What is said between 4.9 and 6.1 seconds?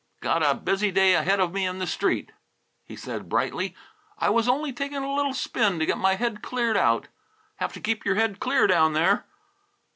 a little spin to get